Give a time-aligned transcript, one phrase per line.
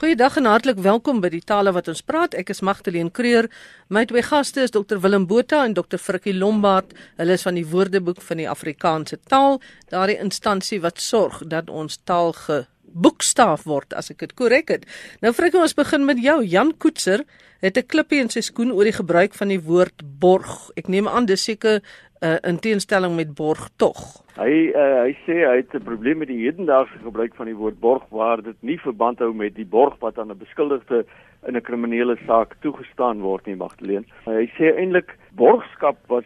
[0.00, 2.32] Goeiedag en hartlik welkom by die tale wat ons praat.
[2.32, 3.50] Ek is Magdalene Creur.
[3.92, 6.94] My twee gaste is Dr Willem Botha en Dr Frikkie Lombard.
[7.20, 9.58] Hulle is van die Woordeboek van die Afrikaanse taal,
[9.92, 14.88] daardie instansie wat sorg dat ons taal geboekstaaf word as ek dit korrek het.
[15.20, 16.38] Nou Frikkie, ons begin met jou.
[16.48, 17.26] Jan Koetser
[17.60, 20.70] het 'n klippie in sy skoen oor die gebruik van die woord borg.
[20.76, 21.82] Ek neem aan dis seker
[22.20, 24.00] uh, in teenstelling met borg tog.
[24.36, 27.80] Hy uh, hy sê hy het 'n probleem met die hedendaagse gebruik van die woord
[27.80, 31.04] borg waar dit nie verband hou met die borg wat aan 'n beskuldigde
[31.46, 34.04] in 'n kriminele saak toegestaan word nie Magdalene.
[34.26, 36.24] Uh, hy sê eintlik borgskap was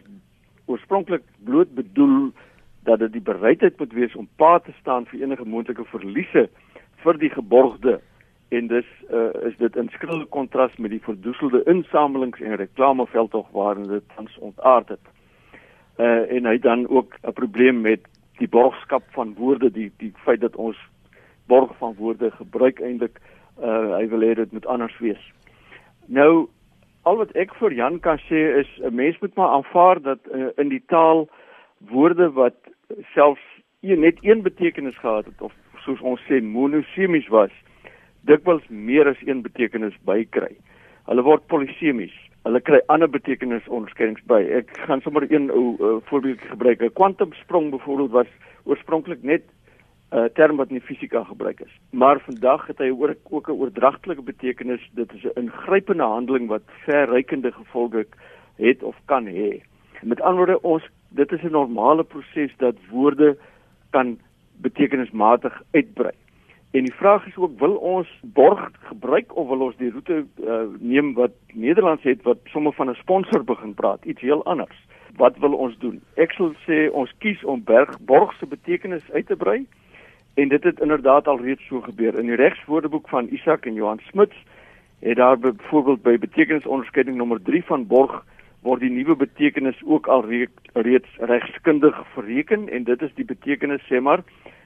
[0.66, 2.32] oorspronklik bloot bedoel
[2.84, 6.48] dat dit die bereidheid moet wees om pa te staan vir enige moontlike verliese
[7.04, 8.00] vir die geborgde
[8.48, 13.88] en dis uh, is dit in skrille kontras met die verdoeselde insamelings en reklameveldtog waarin
[13.88, 15.13] dit tans ontaard het
[15.98, 18.00] uh, en hy dan ook 'n probleem met
[18.38, 20.78] die borgskap van woorde die die feit dat ons
[21.46, 23.20] borg van woorde gebruik eintlik
[23.62, 25.32] uh, hy wil hê dit moet anders wees.
[26.06, 26.48] Nou
[27.02, 30.48] al wat ek vir Jan kan sê is 'n mens moet maar aanvaar dat uh,
[30.56, 31.28] in die taal
[31.78, 32.56] woorde wat
[33.14, 33.44] selfs
[33.80, 35.52] een net een betekenis gehad het of
[35.84, 37.50] soos ons sê monosemies was
[38.20, 40.56] dikwels meer as een betekenis bykry.
[41.04, 42.14] Hulle word polisemies
[42.44, 44.40] hulle kry ander betekenis onderskeidings by.
[44.60, 46.82] Ek gaan sommer een ou uh, voorbeeld gebruik.
[46.82, 48.30] 'n Kwantumsprong byvoorbeeld was
[48.64, 49.44] oorspronklik net
[50.12, 51.72] 'n uh, term wat in fisika gebruik is.
[51.90, 54.90] Maar vandag het hy ook ook 'n oordragtelike betekenis.
[54.92, 58.06] Dit is 'n ingrypende handeling wat verrykende gevolge
[58.56, 59.62] het of kan hê.
[60.02, 63.36] Met ander woorde, ons dit is 'n normale proses dat woorde
[63.90, 64.18] kan
[64.60, 66.12] betekenismatig uitbrei.
[66.74, 70.56] En die vraag is ook wil ons borg gebruik of wil ons die roete uh,
[70.78, 74.78] neem wat Nederlands het wat sommer van 'n sponsor begin praat, iets heel anders.
[75.16, 76.00] Wat wil ons doen?
[76.14, 79.66] Ek sal sê ons kies om berg borg se betekenis uit te brei
[80.34, 82.18] en dit het inderdaad al reeds so gebeur.
[82.18, 84.36] In die regswoordeboek van Isak en Johan Smuts
[84.98, 88.24] het daar byvoorbeeld by betekenisonderskeiding nommer 3 van borg
[88.62, 90.24] word die nuwe betekenis ook al
[90.72, 94.22] reeds regskundig bereken en dit is die betekenis sê maar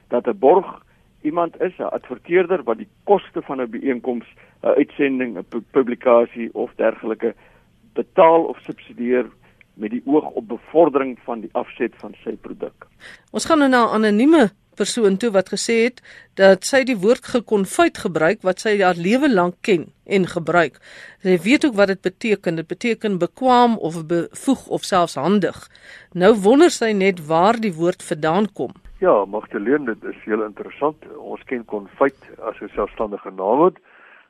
[0.07, 0.88] dat 'n borg
[1.21, 4.25] iemand is 'n adverteerder wat die koste van 'n byeenkoms,
[4.63, 7.33] 'n uitsending, 'n publikasie of dergelike
[7.93, 9.25] betaal of subsidieer
[9.73, 12.87] met die oog op bevordering van die afset van sy produk.
[13.31, 14.49] Ons gaan nou na 'n anonieme
[14.79, 16.01] persoon toe wat gesê het
[16.39, 20.79] dat sy die woord gekonfyt gebruik wat sy haar lewe lank ken en gebruik.
[21.23, 22.55] Sy weet ook wat dit beteken.
[22.55, 25.57] Dit beteken bekwam of bevoeg of selfs handig.
[26.13, 28.71] Nou wonder sy net waar die woord vandaan kom.
[28.99, 31.05] Ja, Magdalene, dit is heel interessant.
[31.15, 33.77] Ons ken konfyt as 'n selfstandige naamwoord.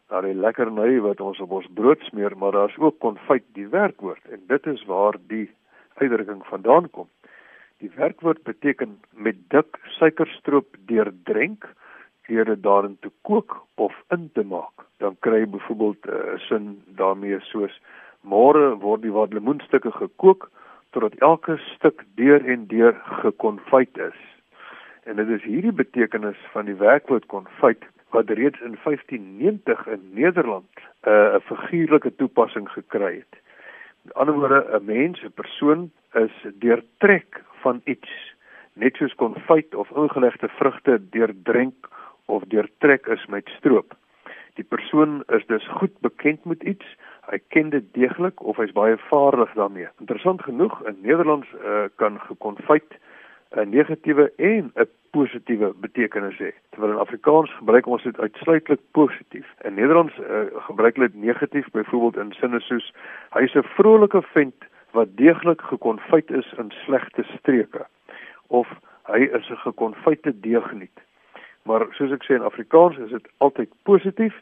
[0.07, 3.67] Daar is lekker ny wat ons op ons brood smeer, maar daar's ook konfyt die
[3.67, 5.49] werkwoord en dit is waar die
[5.93, 7.07] uitdrukking vandaan kom.
[7.77, 11.65] Die werkwoord beteken met dik suikerstroop deurdrenk
[12.27, 14.85] deur dit daarin te kook of in te maak.
[14.97, 17.81] Dan kry jy byvoorbeeld 'n uh, sin daarmee soos
[18.21, 20.51] môre word die wat lemoenstukke gekook
[20.91, 24.38] totdat elke stuk deur en deur gekonfyt is.
[25.09, 30.69] En dit is hierdie betekenis van die werkwoord konfyt wat reeds in 1590 in Nederland
[30.77, 33.39] 'n uh, figuurlike toepassing gekry het.
[34.01, 38.35] Met ander woorde, 'n mens, 'n persoon is deurtrek van iets,
[38.73, 41.89] net soos konfyt of ingelegde vrugte deurdrink
[42.25, 43.93] of deurtrek is met stroop.
[44.53, 46.85] Die persoon is dus goed bekend met iets,
[47.29, 49.87] hy ken dit deeglik of hy's baie vaardig daarmee.
[49.99, 52.99] Interessant genoeg, in Nederlands uh, kan gekonfyt
[53.55, 56.51] 'n negatiewe en 'n positiewe betekenis hê.
[56.69, 59.47] Terwyl in Afrikaans gebruik ons dit uitsluitlik positief.
[59.65, 62.93] In Nederlands uh, gebruik hulle dit negatief, byvoorbeeld in sinne soos
[63.33, 67.85] hy is 'n vrolike vent wat deeglik gekonfyt is in slegte streke
[68.47, 68.67] of
[69.03, 70.99] hy is 'n gekonfyte deugniet.
[71.63, 74.35] Maar soos ek sê in Afrikaans is dit altyd positief.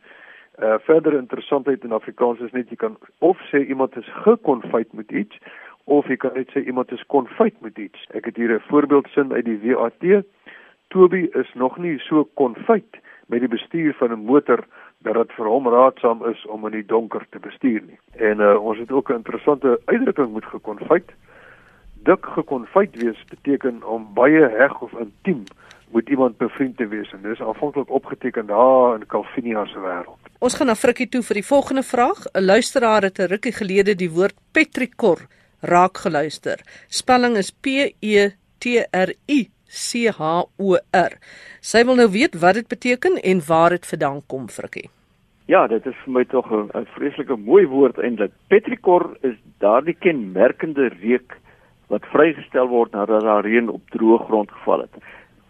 [0.60, 5.12] Uh verder interessantheid in Afrikaans is net jy kan of sê iemand is gekonfyt met
[5.12, 5.38] iets
[5.88, 8.00] of jy kan net sê iemand is konfyt met iets.
[8.12, 10.24] Ek het hier 'n voorbeeldsin uit die WAT.
[10.90, 14.66] Toby is nog nie so konfyt met die bestuur van 'n motor
[15.04, 18.00] dat dit vir hom raadsaam is om in die donker te bestuur nie.
[18.12, 21.12] En uh, ons het ook 'n interessante uitdrukking moet gekonfyt.
[22.04, 25.44] Dik gekonfyt wees beteken om baie heg of intiem
[25.92, 30.20] met iemand bevriend te wees en dis aanvanklik opgeteken daar in Calvinia se wêreld.
[30.40, 32.26] Ons gaan na Frikkie toe vir die volgende vraag.
[32.34, 35.20] 'n Luisteraar het 'n rukkie gelede die woord petrikor
[35.62, 36.62] raak geluister.
[36.90, 41.18] Spelling is P E T R I C H O R.
[41.62, 44.90] Sy wil nou weet wat dit beteken en waar dit vandaan kom, Frikkie.
[45.48, 48.32] Ja, dit is vir my tog 'n vreeslike mooi woord eintlik.
[48.50, 51.38] Petrikor is daardie kenmerkende reuk
[51.88, 54.96] wat vrygestel word nadat daar reën op droë grond geval het.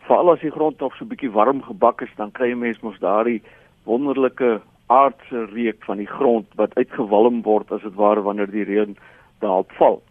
[0.06, 3.00] Veral as die grond nog so bietjie warm gebak is, dan kry jy mens mos
[3.00, 3.42] daardie
[3.84, 8.96] wonderlike aardse reuk van die grond wat uitgewalm word as dit ware wanneer die reën
[9.40, 10.02] daarop val.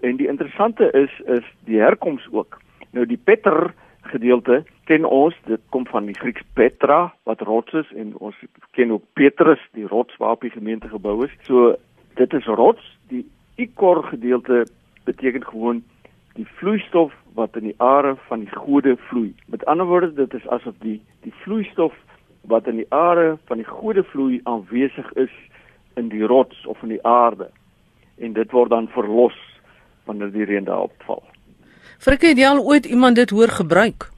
[0.00, 2.60] En die interessante is is die herkoms ook.
[2.90, 7.92] Nou die Petter gedeelte ken ons, dit kom van die Grieks Petra wat rots is
[7.94, 8.36] en ons
[8.70, 11.34] ken ook Petrus, die rots waarop die gemeente gebou is.
[11.46, 11.76] So
[12.18, 13.26] dit is rots, die
[13.60, 14.64] ikor gedeelte
[15.04, 15.82] beteken gewoon
[16.34, 19.34] die vloeistof wat in die are van die gode vloei.
[19.46, 21.94] Met ander woorde, dit is asof die die vloeistof
[22.48, 25.32] wat in die are van die gode vloei aanwesig is
[25.94, 27.50] in die rots of in die aarde.
[28.20, 29.36] En dit word dan verlos
[30.04, 31.22] wanneer die reën daarop val.
[32.00, 34.08] Vir jy al ooit iemand dit hoor gebruik?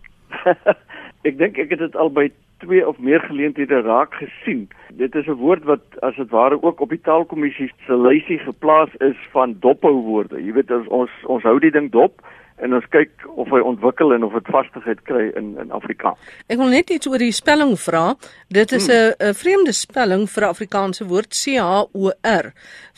[1.29, 2.29] ek dink ek het dit al by
[2.63, 4.69] twee of meer geleenthede raak gesien.
[4.95, 8.95] Dit is 'n woord wat as dit ware ook op die taalkommissie se lysie geplaas
[8.99, 10.39] is van dophou woorde.
[10.45, 12.23] Jy weet ons, ons hou die ding dop
[12.63, 16.19] en ons kyk of hy ontwikkel en of dit vastigheid kry in in Afrikaans.
[16.49, 18.15] Ek wil net iets oor die spelling vra.
[18.49, 19.35] Dit is 'n hmm.
[19.43, 22.53] vreemde spelling vir 'n Afrikaanse woord C H O R.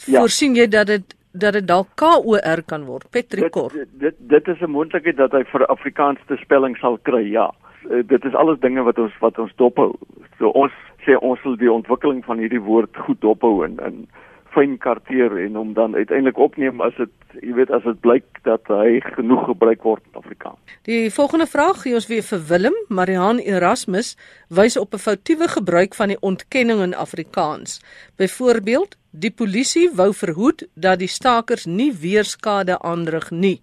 [0.07, 0.21] Ja.
[0.21, 3.11] Voorsien jy dat dit dat dit dalk K O R kan word?
[3.11, 3.73] Petrikor.
[3.73, 7.51] Dit dit, dit is 'n moontlikheid dat hy vir Afrikaanse spelling sal kry, ja.
[7.91, 9.95] Uh, dit is alles dinge wat ons wat ons dophou.
[10.39, 10.73] So ons
[11.05, 14.09] sê ons sal die ontwikkeling van hierdie woord goed dophou en in
[14.55, 17.11] fyn karteer en hom dan uiteindelik opneem as dit
[17.43, 20.59] jy weet as dit blyk dat hy genoeg gebruik word in Afrikaans.
[20.87, 22.77] Die volgende vraag gee ons weer vir Willem.
[22.89, 24.15] Marihan Erasmus
[24.49, 27.81] wys op 'n foutiewe gebruik van die ontkenning in Afrikaans.
[28.17, 33.61] Byvoorbeeld, die polisie wou verhoed dat die stakers nie weer skade aanrig nie.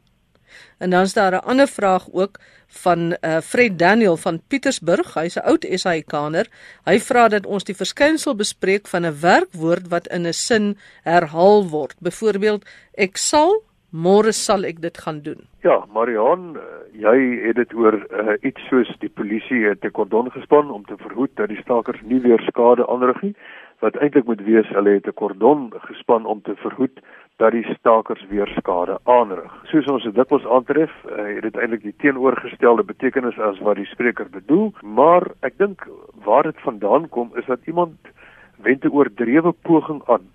[0.78, 5.14] En dan is daar 'n ander vraag ook van uh, Fred Daniel van Pietersburg.
[5.14, 6.48] Hy's 'n oud SAICaner.
[6.86, 11.68] Hy vra dat ons die verskynsel bespreek van 'n werkwoord wat in 'n sin herhaal
[11.70, 11.96] word.
[12.00, 15.48] Byvoorbeeld, ek sal môre sal ek dit gaan doen.
[15.64, 16.62] Ja, Marion, eh,
[17.02, 20.98] jy het dit oor uh, iets soos die polisie het 'n kordon gespan om te
[20.98, 23.36] verhoed dat die stakers nie weer skade aanrig nie
[23.82, 27.00] wat eintlik moet wees hulle het 'n kordon gespan om te verhoed
[27.42, 29.54] dat die stakers weer skade aanrig.
[29.72, 33.88] Soos ons dit dikwels aantref, uh, het dit eintlik die teenoorgestelde betekenis as wat die
[33.90, 35.88] spreker bedoel, maar ek dink
[36.28, 38.14] waar dit vandaan kom is dat iemand
[38.62, 40.30] wend 'n oordrewe poging aan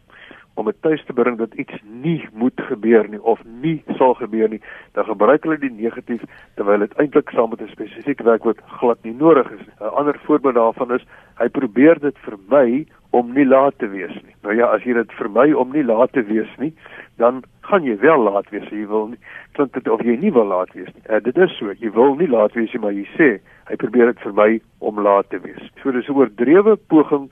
[0.56, 4.49] om dit tuis te bring dat iets nie moet gebeur nie of nie sal gebeur
[4.49, 4.61] nie,
[4.97, 6.25] dan gebruik hulle die negatief
[6.56, 9.67] terwyl dit eintlik saam met 'n spesifieke werkwoord glad nie nodig is.
[9.81, 11.05] 'n Ander voorbeeld daarvan is
[11.38, 14.35] hy probeer dit vermy om nie laat te wees nie.
[14.43, 16.73] Nou ja, as jy dit vermy om nie laat te wees nie,
[17.17, 18.69] dan gaan jy wel laat wees.
[18.70, 19.20] Jy wil nie
[19.56, 21.05] klink dit of jy nie wil laat wees nie.
[21.09, 23.31] Uh, dit is so, jy wil nie laat wees nie, maar jy sê
[23.70, 25.70] hy probeer dit vermy om laat te wees.
[25.82, 27.31] So dis 'n oordrewe poging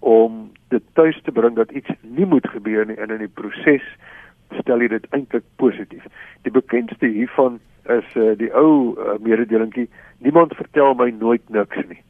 [0.00, 3.86] om dit tuis te bring dat iets nie moet gebeur nie en in die proses
[4.60, 6.04] stel jy dit eintlik positief.
[6.42, 9.88] Die bekendste hiervan is uh, die ou uh, mededelingkie
[10.18, 12.02] niemand vertel my nooit niks nie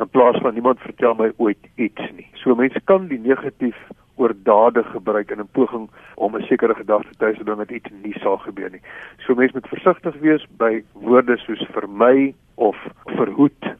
[0.00, 2.26] in plaas van niemand vertel my ooit iets nie.
[2.34, 3.76] So mense kan die negatief
[4.16, 8.14] oor dade gebruik in 'n poging om 'n sekere gedagte te bring dat iets nie
[8.18, 8.82] sal gebeur nie.
[9.18, 13.74] So mense moet versigtig wees by woorde soos vermy of verhoed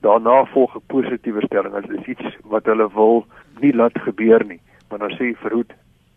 [0.00, 1.74] daarna volg 'n positiewe stelling.
[1.74, 3.26] As dit is iets wat hulle wil
[3.60, 5.72] nie laat gebeur nie maar dan sê verhoed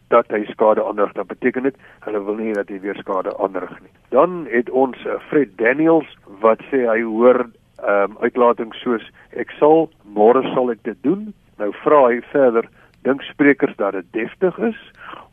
[0.07, 1.75] dat hy skade aanrig dan beteken dit
[2.05, 3.91] hulle wil nie dat hy weer skade aanrig nie.
[4.11, 6.09] Dan het ons uh, Fred Daniels
[6.43, 9.05] wat sê hy hoor um, uitlatings soos
[9.39, 11.31] ek sal môre sal ek dit doen.
[11.59, 12.67] Nou vra hy verder
[13.07, 14.81] dink sprekers dat dit deftig is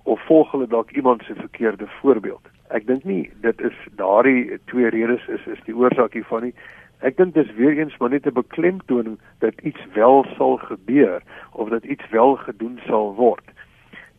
[0.08, 2.46] of volg hulle dalk iemand se verkeerde voorbeeld?
[2.70, 6.54] Ek dink nie dit is daardie twee redes is is die oorsaak hiervan nie
[7.00, 11.68] Ek dink dis weer eens maar net 'n beklemtoning dat iets wel sal gebeur of
[11.68, 13.44] dat iets wel gedoen sal word.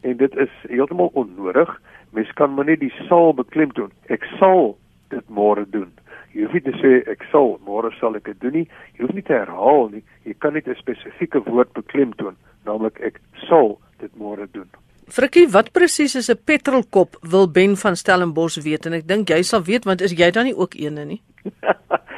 [0.02, 1.82] En dit is heeltemal onnodig.
[2.10, 3.92] Mens kan maar net die sal beklemtoon.
[4.08, 5.92] Ek sal dit môre doen.
[6.32, 8.68] Jy hoef nie te sê ek sal môre sal ek dit doen nie.
[8.98, 10.04] Jy hoef nie te herhaal nie.
[10.24, 14.70] Jy kan net 'n spesifieke woord beklemtoon, naamlik ek sal dit môre doen.
[15.10, 17.18] Frikkie, wat presies is 'n petrolkop?
[17.22, 20.46] Wil Ben van Stellenbosch weet en ek dink jy sal weet want is jy dan
[20.46, 21.22] nie ook eene nie?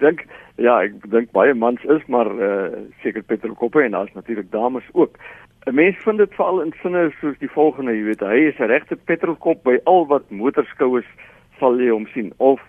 [0.00, 0.24] dink
[0.56, 2.70] ja, ek dink baie mans is maar uh,
[3.02, 5.18] seker petrolkoppe en daar's natuurlik dames ook.
[5.66, 8.70] 'n Mens vind dit veral in sinne soos die volgende, jy weet, hy is 'n
[8.72, 11.08] regte petrolkop by al wat motorskouers
[11.58, 12.60] sal jy hom sien of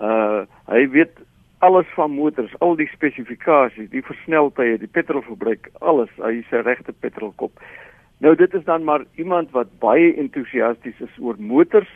[0.00, 1.12] uh hy weet
[1.58, 6.10] alles van motors, al die spesifikasies, die versneltye, die petrolverbruik, alles.
[6.16, 7.52] Hy is 'n regte petrolkop.
[8.18, 11.90] Nou dit is dan maar iemand wat baie entoesiasties is oor motors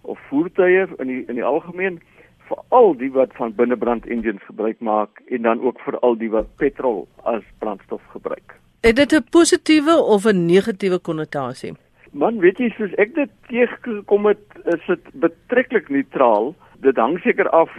[0.00, 2.00] of voertuie in die in die algemeen
[2.48, 6.30] vir al die wat van binnebrand engines gebruik maak en dan ook vir al die
[6.30, 8.58] wat petrol as brandstof gebruik.
[8.80, 11.72] Het dit 'n positiewe of 'n negatiewe konnotasie?
[12.12, 16.54] Man, weet jy, soos ek dit teëgekom het, is dit betreklik neutraal.
[16.80, 17.70] Dit hang seker af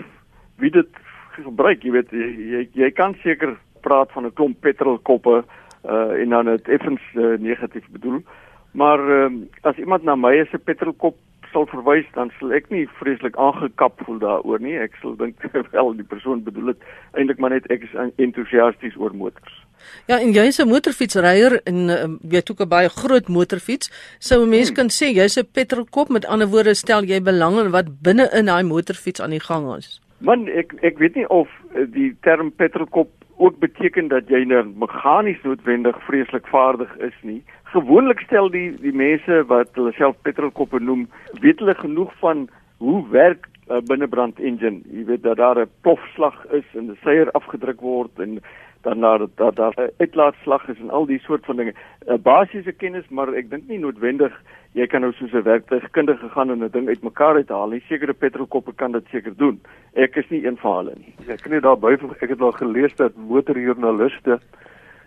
[0.58, 0.90] wie dit
[1.30, 5.44] gebruik, jy weet, jy jy, kan seker praat van 'n klomp petrolkoppe
[5.86, 8.24] uh en dan dit effens uh, negatief bedoel.
[8.72, 9.32] Maar uh,
[9.62, 11.16] as iemand na my as 'n petrolkop
[11.56, 14.76] sal verwys, dan sal ek nie vreeslik aangekap voel daaroor nie.
[14.82, 15.40] Ek sal dink
[15.76, 19.62] wel die persoon bedoel dit eintlik maar net ek is entoesiasties oor motors.
[20.10, 23.92] Ja, en jy's 'n motorfietsryer en uh, jy het ook 'n baie groot motorfiets.
[24.20, 24.76] Sou 'n mens hmm.
[24.76, 28.46] kan sê jy's 'n petrolkop met ander woorde stel jy belang in wat binne in
[28.46, 30.02] daai motorfiets aan die gang is.
[30.18, 34.64] Man, ek ek weet nie of eh, die term petrolkop ook beteken dat jy nou
[34.76, 37.42] meganies noodwendig vreeslik vaardig is nie.
[37.64, 41.08] Gewoonlik stel die die mense wat hulle self petrolkoppe noem,
[41.42, 44.82] weet hulle genoeg van hoe werk 'n uh, binnebrand engine.
[44.92, 48.40] Jy weet dat daar 'n plofslag is en 'n seier afgedruk word en
[48.82, 51.74] dan daar dat daar 'n uitlaatslag is en al die soort van dinge.
[52.08, 54.42] 'n Basiese kennis, maar ek dink nie noodwendig
[54.76, 57.84] jy kan nou soos 'n werktuigkundige gaan en 'n ding uitmekaar uithaal nie.
[57.88, 59.62] Sekere petrolkoppe kan dit seker doen.
[59.94, 61.14] Ek is nie een van hulle nie.
[61.28, 64.40] Ek kan nie daarby ek het al gelees dat motorjoernaliste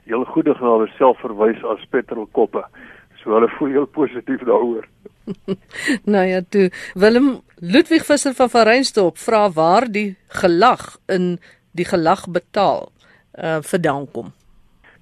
[0.04, 2.64] heel goedig na hulle self verwys as petrolkoppe.
[3.22, 4.86] So hulle voel heel positief daaroor.
[6.14, 11.38] nou ja, toe Willem Ludwig Visser van Vereinstop vra waar die gelag in
[11.72, 12.92] die gelag betaal
[13.38, 14.32] uh vandaan kom.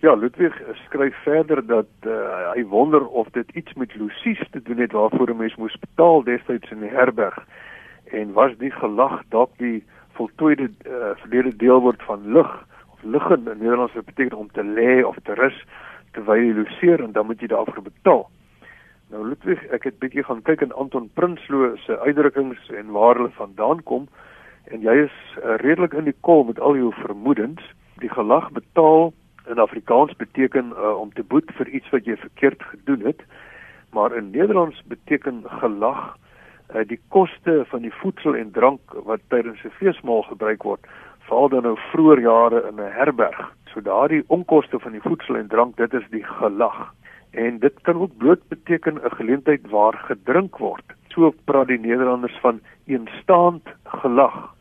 [0.07, 2.13] Ja, Ludwig skryf verder dat uh,
[2.55, 6.23] hy wonder of dit iets met Lucies te doen het waarvoor 'n mens moes betaal
[6.23, 7.39] destyds in die herberg.
[8.05, 13.49] En was die gelag dalk die voltooide uh, verlede deel word van lig of liggen
[13.49, 15.65] in Nederlands beteken om te lê of te rus
[16.13, 18.31] terwyl jy luseer en dan moet jy daarvoor betaal.
[19.11, 23.35] Nou Ludwig, ek het bietjie gaan kyk in Anton Prinsloo se uitdrukkings en waar hulle
[23.35, 24.09] vandaan kom.
[24.65, 27.75] En jy is uh, redelik in die kol met al jou vermoedens.
[27.99, 29.13] Die gelag betaal
[29.47, 33.23] in Afrikaans beteken uh, om te boet vir iets wat jy verkeerd gedoen het.
[33.91, 36.17] Maar in Nederlands beteken gelag
[36.75, 40.87] uh, die koste van die voedsel en drank wat tydens 'n feesmaal gebruik word,
[41.27, 43.53] veral dan nou vroeër jare in 'n herberg.
[43.73, 46.93] So daardie onkoste van die voedsel en drank, dit is die gelag.
[47.31, 50.85] En dit kan ook bloot beteken 'n geleentheid waar gedrink word.
[51.09, 54.56] So praat die Nederlanders van eenstaand gelag.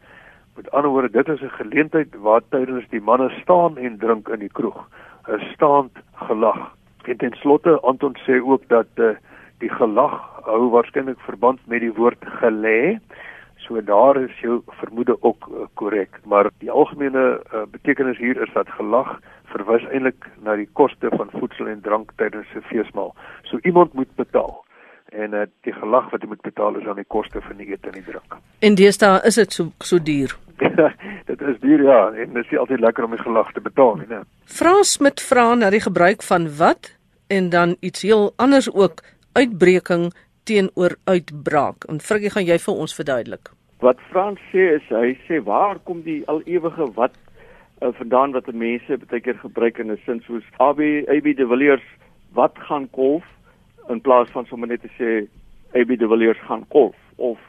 [0.55, 4.39] Met ander woorde, dit is 'n geleentheid waar tydens die manne staan en drink in
[4.39, 4.87] die kroeg.
[5.27, 6.75] 'n Staand gelag.
[7.03, 9.09] En ten slotte Anton sê ook dat uh,
[9.57, 12.99] die gelag hou waarskynlik verband met die woord gelê.
[13.55, 18.41] So daar is jou vermoede ook eh, korrek, uh, maar die algemene uh, betekenis hier
[18.41, 23.15] is dat gelag verwys eintlik na die koste van voedsel en drank tydens 'n feesmaal.
[23.43, 24.65] So iemand moet betaal
[25.05, 27.87] en uh, die gelag wat jy moet betaal is aan die koste van die ete
[27.87, 28.37] en die drink.
[28.59, 30.35] En deesdae is dit so so duur.
[31.29, 34.21] dit is duur ja, en dit is altyd lekker om die gelag te betaal, né?
[34.45, 36.91] Frans met vra na die gebruik van wat
[37.27, 41.83] en dan iets heel anders ook uitbreking teenoor uitbraak.
[41.89, 43.51] En Frikkie, gaan jy vir ons verduidelik?
[43.83, 47.17] Wat Frans sê is hy sê waar kom die al ewige wat
[47.81, 51.87] uh, vandaan wat mense baie keer gebruik in 'n sin soos AB AB de Villiers
[52.33, 53.25] wat gaan kolf
[53.89, 55.27] in plaas van sommer net te sê
[55.79, 57.39] AB de Villiers gaan golf of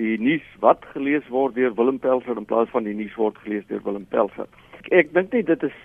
[0.00, 3.66] die nuus wat gelees word deur Willem Pelser in plaas van die nuus word gelees
[3.68, 4.48] deur Willem Pelser.
[4.80, 5.76] Ek, ek dink nie dit is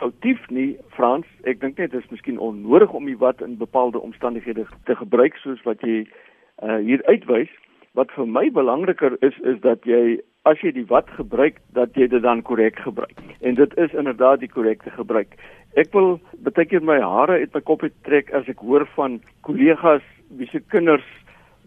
[0.00, 4.00] foutief nie Frans, ek dink net dit is miskien onnodig om die wat in bepaalde
[4.00, 7.52] omstandighede te gebruik soos wat jy uh, hier uitwys.
[7.98, 12.06] Wat vir my belangriker is is dat jy as jy die wat gebruik dat jy
[12.08, 13.18] dit dan korrek gebruik.
[13.44, 15.34] En dit is inderdaad die korrekte gebruik.
[15.76, 16.16] Ek wil
[16.46, 20.06] baie keer my hare uit my kop trek as ek hoor van kollegas
[20.38, 21.06] wie se kinders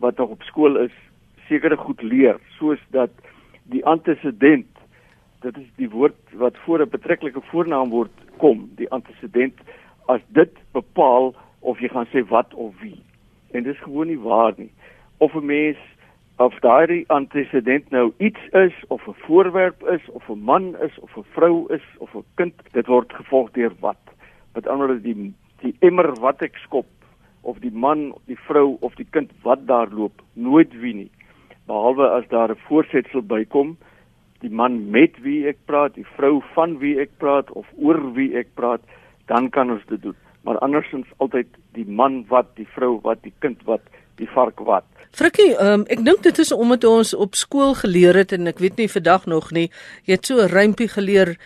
[0.01, 0.95] wat nog op skool is
[1.53, 3.13] sekere goed leer soos dat
[3.71, 4.69] die antecedent
[5.45, 9.57] dit is die woord wat voor 'n betrekkelike voornaamwoord kom die antecedent
[10.07, 12.99] as dit bepaal of jy gaan sê wat of wie
[13.51, 14.71] en dit is gewoon nie waar nie
[15.17, 15.77] of 'n mens
[16.37, 21.17] of daardie antecedent nou iets is of 'n voorwerp is of 'n man is of
[21.17, 24.01] 'n vrou is of 'n kind, dit word gevolg deur wat.
[24.53, 26.85] Met ander woorde die die emmer wat ek skop
[27.41, 31.11] of die man, die vrou of die kind wat daar loop, nooit wie nie.
[31.67, 33.77] Behalwe as daar 'n voorsetsel bykom,
[34.39, 38.35] die man met wie ek praat, die vrou van wie ek praat of oor wie
[38.37, 38.81] ek praat,
[39.25, 40.15] dan kan ons dit doen.
[40.43, 43.81] Maar andersins altyd die man wat, die vrou wat, die kind wat,
[44.19, 44.83] die vark wat.
[45.13, 48.77] Frikkie, um, ek dink dit is omdat ons op skool geleer het en ek weet
[48.81, 49.69] nie vandag nog nie,
[50.03, 51.37] jy het so 'n rympie geleer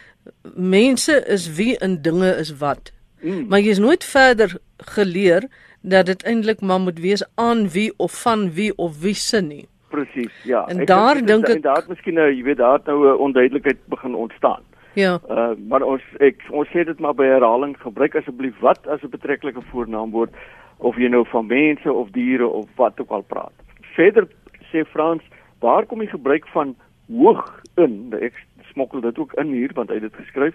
[0.56, 2.92] mense is wie in dinge is wat.
[3.22, 3.48] Mm.
[3.48, 5.48] Maar jy is nooit verder geleer
[5.82, 9.68] dat dit eintlik maar moet wees aan wie of van wie of wie se nie.
[9.90, 10.66] Presies, ja.
[10.68, 13.20] En ek daar dink ek daar het miskien nou, jy weet, daar het nou 'n
[13.28, 14.64] onduidelikheid begin ontstaan.
[14.94, 15.20] Ja.
[15.30, 19.10] Uh maar ons ek ons sê dit maar by herhaling gebruik asseblief wat as 'n
[19.10, 20.34] betrekkelike voornaamwoord
[20.78, 23.54] of jy nou van mense of diere of wat ook al praat.
[23.82, 24.28] Verder
[24.72, 25.24] sê Frans,
[25.60, 26.76] waar kom die gebruik van
[27.08, 28.14] hoog in?
[28.22, 28.34] Ek
[28.72, 30.54] smokkel dit ook in hier want hy het dit geskryf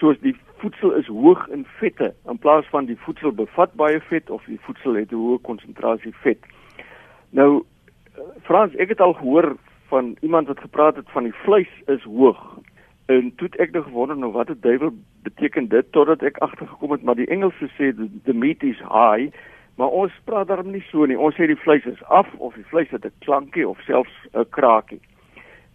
[0.00, 4.30] soos die voedsel is hoog in vette in plaas van die voedsel bevat baie vet
[4.30, 6.40] of die voedsel het 'n hoë konsentrasie vet.
[7.30, 7.64] Nou
[8.42, 9.56] Frans, ek het al gehoor
[9.88, 12.58] van iemand wat gepraat het van die vleis is hoog.
[13.06, 17.02] En toe ek nou gewonder nou wat dit duiwel beteken dit totdat ek agtergekom het
[17.02, 17.90] maar die Engelse sê
[18.24, 19.30] the meat is high,
[19.74, 21.18] maar ons praat daarom nie so nie.
[21.18, 24.46] Ons sê die vleis is af of die vleis het 'n klankie of selfs 'n
[24.50, 25.00] kraakie.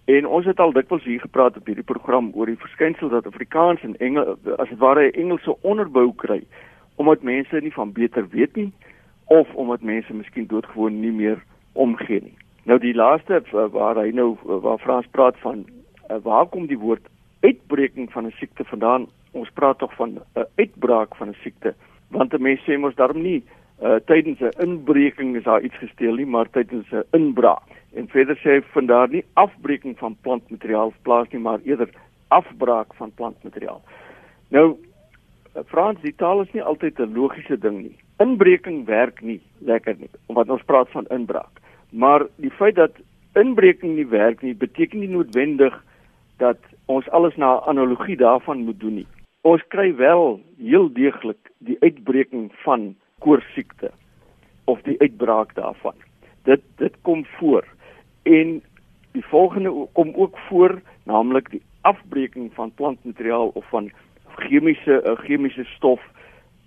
[0.05, 3.81] En ons het al dikwels hier gepraat op hierdie program oor die verskynsel dat Afrikaans
[3.81, 6.43] en Engels as dit ware 'n Engelse onderbou kry
[6.95, 8.71] omdat mense nie van beter weet nie
[9.25, 11.43] of omdat mense miskien doodgewoon nie meer
[11.75, 12.37] omgee nie.
[12.65, 15.65] Nou die laaste eh, waar hy nou eh, waar Frans praat van
[16.09, 17.05] uh, waar kom die woord
[17.41, 19.07] uitbreking van 'n siekte vandaan?
[19.31, 21.75] Ons praat tog van 'n uitbraak van 'n siekte.
[22.09, 23.43] Want mense sê mos daarom nie
[23.81, 27.69] uh, tydens 'n inbreking is daar iets gesteel nie, maar tydens 'n inbraak.
[27.93, 31.89] En verder sê hy van daar nie afbreking van plantmateriaal plaas nie, maar eerder
[32.27, 33.81] afbraak van plantmateriaal.
[34.49, 34.77] Nou
[35.63, 37.97] Frans, die taal is nie altyd 'n logiese ding nie.
[38.19, 41.61] Inbreking werk nie lekker nie, omdat ons praat van inbraak.
[41.95, 42.91] Maar die feit dat
[43.39, 45.75] inbreking nie werk nie, beteken nie noodwendig
[46.43, 46.59] dat
[46.91, 49.07] ons alles na 'n analogie daarvan moet doen nie.
[49.41, 53.91] Ons kry wel heel deeglik die uitbreking van koorsiekte
[54.65, 55.93] of die uitbraak daarvan.
[56.43, 57.63] Dit dit kom voor.
[58.23, 58.61] En
[59.11, 63.91] die volgende kom ook voor, naamlik die afbreking van plantmateriaal of van
[64.35, 66.01] chemiese 'n chemiese stof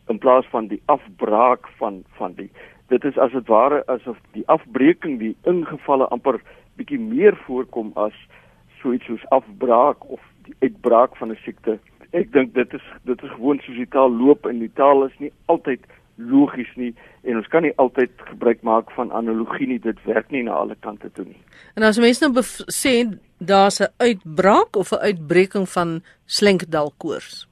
[0.06, 2.50] in plaas van die afbraak van van die
[2.88, 6.40] dit is as dit ware asof die afbreking die ingevalle amper
[6.80, 8.16] bietjie meer voorkom as
[8.80, 11.78] so iets soos afbraak of die uitbraak van 'n siekte.
[12.12, 15.18] Ek dink dit is dit is gewoon soos die taal loop en die taal is
[15.18, 15.80] nie altyd
[16.16, 20.42] logies nie en ons kan nie altyd gebruik maak van analogie nie dit werk nie
[20.42, 21.40] na alle kante toe nie.
[21.76, 27.46] En as mense nou sê daar's 'n uitbraak of 'n uitbreking van slenkdalkoors.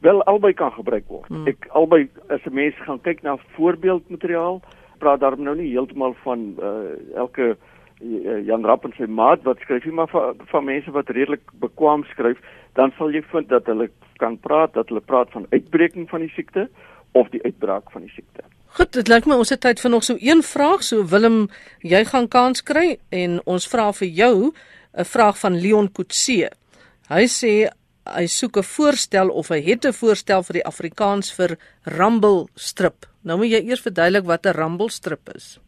[0.00, 1.28] Wel albei kan gebruik word.
[1.28, 1.46] Hmm.
[1.46, 4.62] Ek albei as 'n mens gaan kyk na voorbeeldmateriaal
[5.02, 9.60] praat daarom nou nie heeltemal van uh, elke uh, Jan Rapp en sy maat wat
[9.64, 12.40] skryf nie maar van, van mense wat redelik bekwam skryf
[12.78, 13.90] dan sal jy vind dat hulle
[14.22, 16.68] kan praat dat hulle praat van uitbreking van die siekte
[17.12, 18.46] of die uitbraak van die siekte.
[18.72, 20.80] Goed, dit lyk my ons het tyd vir nog so een vraag.
[20.86, 21.50] So Willem,
[21.84, 24.52] jy gaan kans kry en ons vra vir jou
[24.96, 26.50] 'n vraag van Leon Kutse.
[27.08, 27.68] Hy sê
[28.06, 33.11] hy soek 'n voorstel of hy het 'n voorstel vir die Afrikaans vir rumble strip.
[33.22, 35.60] Nou moet jy eers verduidelik wat 'n rumble strip is.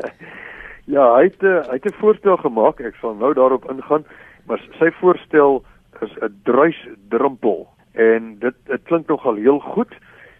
[0.94, 2.80] ja, hy het eh, hy het 'n voorstel gemaak.
[2.80, 4.04] Ek sal nou daarop ingaan,
[4.46, 5.64] maar sy voorstel
[6.00, 9.92] is 'n druisdrumpel en dit dit klink nogal heel goed,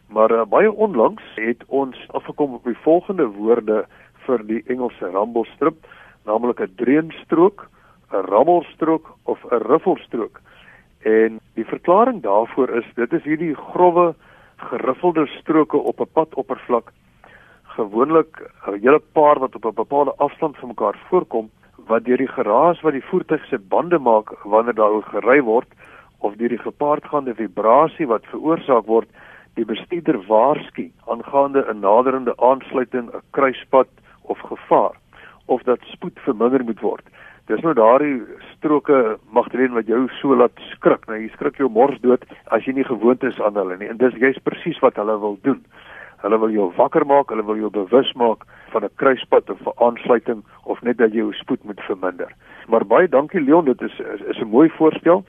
[0.08, 3.84] maar uh, baie onlangs het ons afgekom op die volgende woorde
[4.26, 5.86] vir die Engelse rumble strip,
[6.24, 7.68] naamlik 'n dreenstrook,
[8.12, 10.40] 'n rammelstrook of 'n ruffelstrook.
[11.02, 14.14] En die verklaring daarvoor is dit is hierdie grouwe
[14.68, 16.92] geriffelde stroke op 'n padoppervlak.
[17.62, 21.50] Gewoonlik 'n hele paar wat op 'n bepaalde afstand van mekaar voorkom
[21.90, 25.68] wat deur die geraas wat die voertuig se bande maak wanneer daar gery word
[26.18, 29.08] of deur die gepaardgaande vibrasie wat veroorsaak word
[29.58, 33.88] die bestuurder waarsku aangaande 'n naderende aansluiting 'n kruispad
[34.22, 34.96] of gevaar
[35.46, 37.09] of dat spoed verminder moet word
[37.50, 38.20] dis nou daardie
[38.54, 38.96] stroke
[39.34, 41.06] magdreen wat jou so laat skrik.
[41.08, 42.22] Nou jy skrik jou mors dood
[42.54, 43.88] as jy nie gewoond is aan hulle nie.
[43.90, 45.58] En dis jy's presies wat hulle wil doen.
[46.22, 49.78] Hulle wil jou wakker maak, hulle wil jou bewus maak van 'n kruispunt of 'n
[49.86, 52.30] aansluiting of net dat jy jou spoed moet verminder.
[52.68, 55.24] Maar baie dankie Leon, dit is is, is 'n mooi voorstel.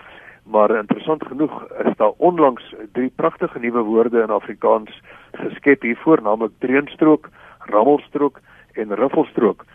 [0.46, 6.52] Maar interessant genoeg is daar onlangs drie pragtige nuwe woorde in Afrikaans geskep hiervoor, naamlik
[6.60, 7.30] dreenstrook,
[7.60, 8.40] rammelstrook
[8.74, 9.66] en ruffelstrook.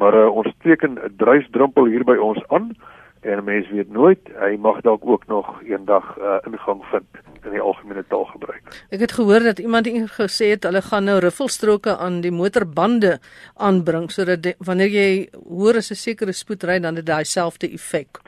[0.00, 2.74] Maar uh, ons teken 'n druisdrumpel hier by ons aan
[3.20, 7.06] en mense weet nooit, hy mag dalk ook nog eendag uh, ingang vind
[7.44, 8.84] in die algemene taalgebruik.
[8.92, 13.18] Ek het gehoor dat iemand gesê het hulle gaan nou ruffelstroke aan die motorbande
[13.56, 18.20] aanbring sodat wanneer jy hoor as 'n sekere spoed ry dan het daai selfde effek.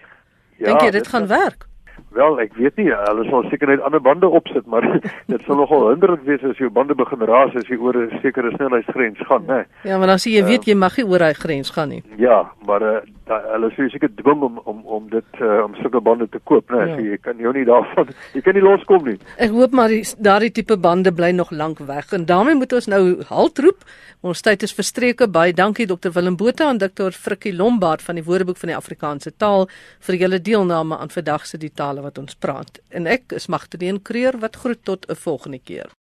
[0.56, 1.66] Ja, Dink jy dit gaan werk?
[2.14, 4.84] Wel, ek weet nie, hulle sal seker net ander bande opsit, maar
[5.32, 8.52] dit sal nogal hinderlik wees as jou bande begin raas as jy oor 'n sekere
[8.54, 9.64] snelheidsgrens gaan, né?
[9.84, 12.02] Ja, maar dan sê jy weet jy mag nie oor hy grens gaan nie.
[12.16, 16.28] Ja, maar uh, hulle sê seker dwing om om om dit uh, om sulke bande
[16.30, 16.82] te koop, né?
[16.86, 16.94] Ja.
[16.94, 19.16] So jy kan jou nie daarvan jy kan nie loskom nie.
[19.42, 22.88] Ek hoop maar die daardie tipe bande bly nog lank weg en daarmee moet ons
[22.92, 23.84] nou halt roep.
[24.26, 25.28] Ons tyd is verstreke.
[25.30, 29.34] Baie dankie Dr Willem Botha en Dr Frikkie Lombard van die Woordeboek van die Afrikaanse
[29.36, 29.68] taal
[30.06, 32.80] vir julle deelname aan vandag se die tale wat ons praat.
[32.90, 35.90] En ek is Magdalene Creer wat groet tot 'n volgende keer.